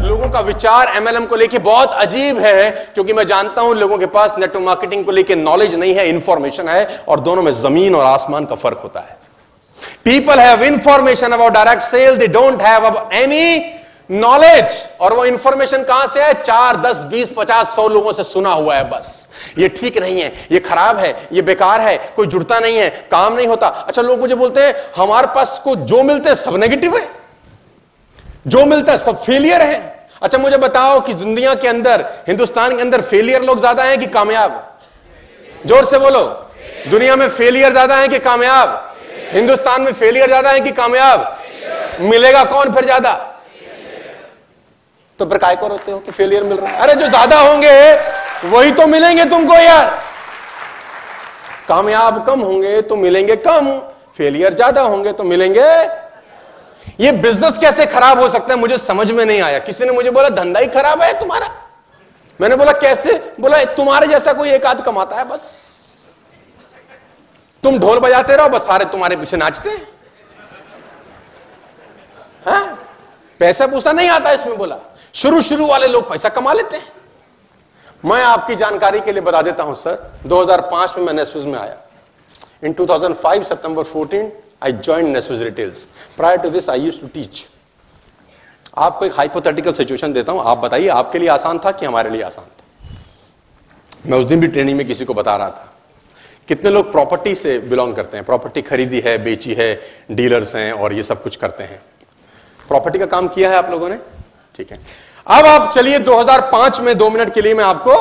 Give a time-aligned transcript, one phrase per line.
[0.00, 4.06] लोगों का विचार एमएलएम को लेके बहुत अजीब है, क्योंकि मैं जानता हूँ लोगों के
[4.08, 8.04] पास नेटवर्क मार्केटिंग को लेके नॉलेज नहीं है इंफॉर्मेशन है, और दोनों में ज़मीन और
[8.04, 9.16] आसमान का फ़र्क होता है।
[10.04, 13.73] People have information about direct sell they don't have any
[14.08, 16.32] knowledge और वो इंफॉर्मेशन कहाँ से है?
[16.34, 19.28] चार, दस, बीस, पचास, सौ लोगों से सुना हुआ है बस।
[19.58, 23.34] ये ठीक नहीं है, ये खराब है, ये बेकार है, कोई जुड़ता नहीं है, काम
[23.34, 26.96] नहीं होता। अच्छा लोग मुझे बोलते हैं, हमारे पास को जो मिलते हैं सब नेगेटिव
[26.96, 27.08] है।
[28.46, 29.82] जो मिलता है सब फेलियर है।
[30.22, 34.06] अच्छा मुझे बताओ कि दुनिया के अंदर, हिंदुस्तान के अंदर फेलियर लोग ज़्यादा हैं कि
[34.08, 34.62] कामयाब?
[35.66, 36.24] ज़ोर से बोलो।
[36.90, 38.96] दुनिया में फेलियर ज़्यादा है कि कामयाब?
[39.32, 41.38] हिंदुस्तान में फेलियर ज़्यादा है कि कामयाब?
[42.00, 43.33] मिलेगा कौन फिर ज़्यादा?
[45.24, 47.92] तो फिर काय को रोते हो कि फेलियर मिल रहा है। अरे जो ज़्यादा होंगे,
[48.46, 49.86] वही तो मिलेंगे तुमको यार।
[51.68, 53.70] कामयाब कम होंगे तो मिलेंगे कम
[54.16, 55.64] फेलियर ज़्यादा होंगे तो मिलेंगे।
[57.00, 60.10] ये बिज़नेस कैसे खराब हो सकता है मुझे समझ में नहीं आया। किसी ने मुझे
[60.10, 61.48] बोला, धंधा ही खराब है तुम्हारा।
[62.40, 63.12] मैंने बोला, कैसे?
[63.40, 65.50] बोला, तुम्हारे जैसा कोई एक आध कमाता है बस।
[67.62, 69.86] तुम ढोल बजाते रहो, बस सारे तुम्हारे पीछे नाचते हैं।
[72.46, 72.78] हाँ?
[73.40, 74.76] पैसा पूसा नहीं आता इसमें, बोला।
[75.14, 76.92] शुरू शुरू वाले लोग पैसा कमा लेते हैं।
[78.04, 81.76] मैं आपकी जानकारी के लिए बता देता हूँ, सर 2005 में मैं नेस्विज में आया।
[82.64, 84.30] In 2005 September 14
[84.62, 87.48] I join Nesviz retails prior to this I use to teach
[88.76, 92.22] आपको एक हाइपोथेटिकल सिचुएशन देता हूँ। आप बताइए, आपके लिए आसान था कि हमारे लिए
[92.22, 92.64] आसान था?
[94.06, 95.72] मैं उस दिन भी ट्रेनिंग में किसी को बता रहा था।
[96.48, 98.26] कितने लोग प्रॉपर्टी से बिलोंग करते हैं?
[98.26, 101.82] प्रॉपर्टी खरीदी है, बेची है डीलर्स हैं और ये सब कुछ करते हैं।
[102.68, 103.98] प्रॉपर्टी का काम किया है आप लोगों ने?
[104.54, 104.78] ठीक है।
[105.26, 107.94] अब आप चलिए 2005 में दो मिनट के लिए मैं आपको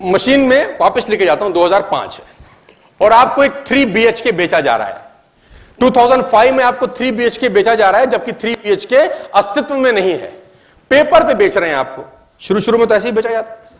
[0.00, 2.20] मशीन में वापस लेके जाता हूँ 2005
[3.00, 5.10] और आपको एक थ्री बी के बेचा जा रहा है।
[5.80, 9.06] 2005 में आपको थ्री बी के बेचा जा रहा है, जबकि थ्री बी के
[9.38, 10.32] अस्तित्व में नहीं है।
[10.90, 12.04] पेपर पे बेच रहे हैं आपको।
[12.40, 13.70] शुरू शुरू में तो ऐसे ही बेचा जाता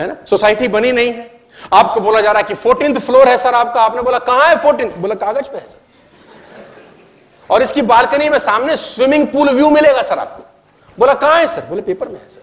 [0.00, 0.16] है ना?
[0.26, 1.30] सोसाइटी बनी नहीं है।
[1.72, 4.56] आपको बोला जा रहा है कि फोर्टींथ फ्लोर है सर आपका। आपने बोला, कहाँ है
[4.56, 5.78] फोर्टींथ बोला, कागज़ पे है सर।
[7.50, 10.42] और इसकी बालकनी में सामने स्विमिंग पूल व्यू मिलेगा सर आपको।
[10.98, 11.62] बोला, कहाँ है सर?
[11.68, 12.42] बोले, पेपर में है सर।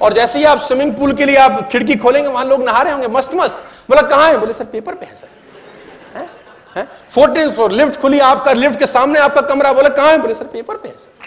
[0.00, 2.92] और जैसे ही आप स्विमिंग पूल के लिए आप खिड़की खोलेंगे, वहाँ लोग नहा रहे
[2.92, 4.38] होंगे मस्त मस्त बोला, कहाँ है?
[4.38, 5.36] बोले, सर, पेपर पे है सर।
[7.10, 10.18] फोर्टीन फ्लोर, लिफ्ट खुली आपका, लिफ्ट के सामने आपका कमरा। बोला, कहाँ है?
[10.18, 11.26] बोले, सर, पेपर पे है सर।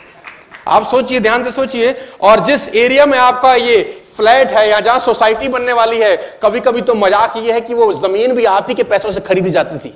[0.68, 3.82] आप सोचिए, ध्यान से सोचिए। और जिस एरिया में आपका ये
[4.16, 7.74] फ्लैट है या जहाँ सोसाइटी बनने वाली है कभी कभी तो मज़ाक ये है कि
[7.74, 9.94] वो ज़मीन भी आप ही के पैसों से खरीदी जाती थी।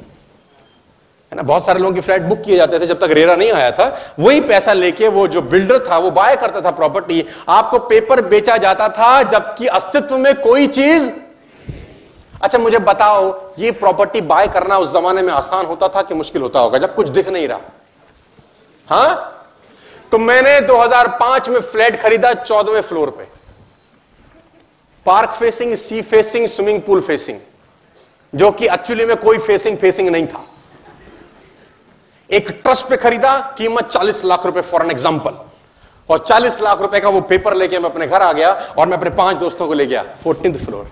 [1.36, 1.44] है ना?
[1.44, 4.16] बहुत सारे लोगों की फ्लैट बुक किए जाते थे जब तक रेरा नहीं आया था।
[4.20, 8.58] वही पैसा लेके वो जो बिल्डर था, वो बाय करता था प्रॉपर्टी आपको पेपर बेचा
[8.58, 11.10] जाता था जबकि अस्तित्व में कोई चीज़
[12.44, 16.42] अच्छा मुझे बताओ, ये प्रॉपर्टी बाय करना उस जमाने में आसान होता था कि मुश्किल
[16.42, 16.78] होता होगा?
[16.78, 17.60] जब कुछ दिख नहीं रहा।
[18.90, 19.32] हाँ?
[20.12, 23.28] तो मैंने 2005 में फ्लैट खरीदा चौदहवें फ्लोर पे।
[25.06, 27.40] Park facing sea facing swimming pool facing
[28.36, 30.44] जो कि एक्चुअली में कोई फेसिंग फेसिंग नहीं था।
[32.30, 35.38] एक ट्रस्ट पे खरीदा, कीमत 40 लाख रुपए फॉर एन एग्ज़ाम्पल
[36.10, 38.98] और 40 लाख रुपए का वो पेपर लेके मैं अपने घर आ गया और मैं
[38.98, 40.90] अपने पाँच दोस्तों को ले गया फोर्टीन फ्लोर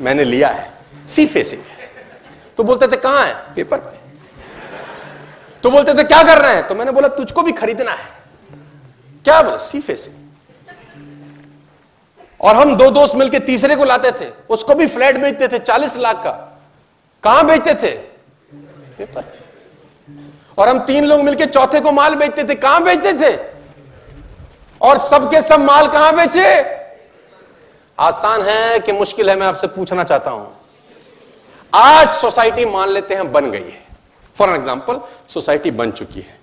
[0.00, 0.72] मैंने लिया है।
[1.06, 1.62] सी फेसिंग
[2.58, 3.34] तो बोलते थे, कहाँ है?
[3.54, 3.98] पेपर पे।
[5.62, 6.66] तो बोलते थे, क्या कर रहे हैं?
[6.68, 8.08] तो मैंने बोला, तुझको भी खरीदना है।
[9.24, 9.56] क्या बोला?
[9.56, 10.14] सी फेसिंग
[12.40, 15.96] और हम दो दोस्त मिलकर तीसरे को लाते थे। उसको भी फ्लैट बेचते थे, चालीस
[15.96, 16.30] लाख का।
[17.24, 17.90] कहाँ बेचते थे?
[18.98, 19.22] पेपर
[20.58, 23.36] और हम तीन लोग मिलकर चौथे को माल बेचते थे। कहाँ बेचते थे?
[24.80, 26.44] और सबके सब माल कहाँ बेचे?
[27.98, 30.52] आसान है कि मुश्किल है, मैं आपसे पूछना चाहता हूँ।
[31.72, 33.82] आज सोसाइटी मान लेते हैं बन गई है।
[34.36, 36.38] फॉर एग्ज़ाम्पल सोसाइटी बन चुकी है।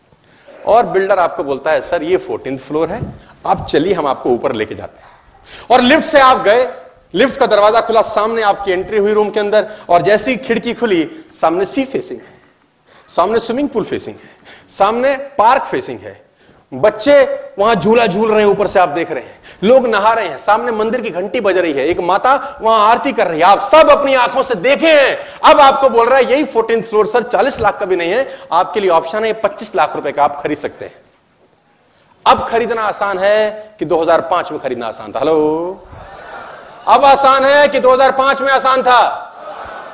[0.66, 3.02] और बिल्डर आपको बोलता है, सर, ये फोर्टीन फ्लोर है,
[3.46, 5.10] आप चलिए, हम आपको ऊपर लेके जाते हैं।
[5.72, 6.68] और लिफ्ट से आप गए,
[7.14, 11.10] लिफ्ट का दरवाज़ा खुला, सामने आपकी एंट्री हुई रूम के अंदर, और जैसी खिड़की खुली,
[11.32, 12.20] सामने सी फेसिंग
[13.12, 14.30] सामने स्विमिंग पूल फेसिंग है,
[14.70, 16.20] सामने पार्क फेसिंग है।
[16.72, 17.14] बच्चे
[17.60, 20.38] वहाँ झूला झूल रहे हैं, ऊपर से आप देख रहे हैं। लोग नहा रहे हैं,
[20.38, 23.60] सामने मंदिर की घंटी बज रही है। एक माता वहाँ आरती कर रही है। आप
[23.60, 27.24] सब अपनी आँखों से देखे। हैं अब आपको बोल रहा है, यही फोर्टीन फ्लोर सर
[27.24, 30.42] चालीस लाख का भी नहीं है। आपके लिए ऑप्शन है पच्चीस लाख रुपए का आप
[30.44, 30.94] खरीद सकते हैं।
[32.26, 35.88] अब खरीदना आसान है कि 2005 में खरीदना आसान था। हेलो
[36.88, 39.28] अब आसान है कि 2005 में आसान था।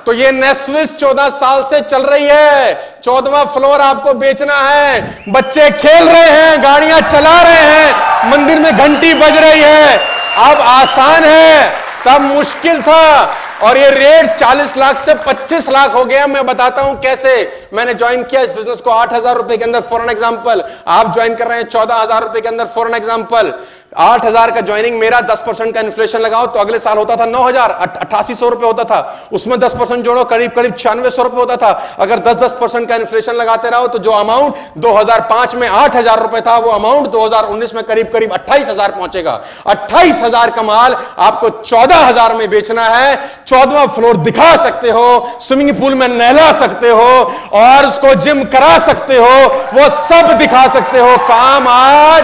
[0.05, 5.69] तो ये नेस्विस चौदह साल से चल रही है। चौदवा फ्लोर आपको बेचना है। बच्चे
[5.71, 9.97] खेल रहे हैं, गाड़ियाँ चला रहे हैं, मंदिर में घंटी बज रही है।
[10.39, 11.69] अब आसान है,
[12.05, 13.33] तब मुश्किल था।
[13.63, 17.31] और ये रेट 40 लाख से 25 लाख हो गया। मैं बताता हूँ कैसे
[17.73, 21.35] मैंने ज्वाइन किया इस बिज़नेस को। 8000 रुपए के अंदर फॉर एन एग्जांपल आप ज्वाइन
[21.35, 23.53] कर रहे हैं 14000 रुपए के अंदर फॉर एन एग्जांपल
[23.91, 27.25] आठ हज़ार का ज्वाइनिंग मेरा दस परसेंट का इन्फ्लेशन लगाओ तो अगले साल होता था
[27.25, 31.23] नौ हज़ार अट्ठासी सौ रुपए होता था। उसमें दस परसेंट जोड़ो, करीब करीब छियानवे सौ
[31.23, 31.69] रुपए होता था।
[31.99, 36.21] अगर दस दस परसेंट का इन्फ्लेशन लगाते रहो तो जो अमाउंट 2005 में आठ हज़ार
[36.21, 40.95] रुपए था, वो अमाउंट 2019 में करीब करीब अट्ठाईस हज़ार पहुंचेगा। अट्ठाईस हज़ार का माल
[41.19, 43.15] आपको चौदह हज़ार में बेचना है।
[43.47, 47.11] चौदवा फ्लोर दिखा सकते हो, स्विमिंग पूल में नहला सकते हो,
[47.53, 49.35] और उसको जिम करा सकते हो,
[49.73, 52.23] वो सब दिखा सकते हो। काम आज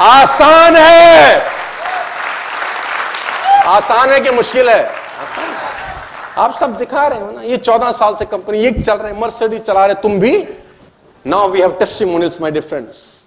[0.00, 1.42] आसान है।
[3.66, 4.84] आसान है कि मुश्किल है?
[4.84, 5.68] आसान है।
[6.38, 9.62] आप सब दिखा रहे हो ना, ये चौदह साल से कंपनी ये चल रहे मर्सिडीज
[9.62, 10.36] चला रहे तुम भी?
[11.24, 13.19] Now we have testimonials my difference